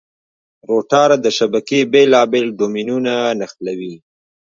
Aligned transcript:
روټر 0.67 1.09
د 1.23 1.27
شبکې 1.37 1.79
بېلابېل 1.91 2.47
ډومېنونه 2.57 3.13
نښلوي. 3.39 3.95